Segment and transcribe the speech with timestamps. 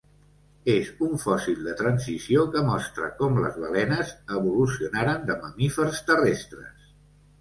[0.75, 6.93] És un fòssil de transició que mostra com les balenes evolucionaren de mamífers terrestres.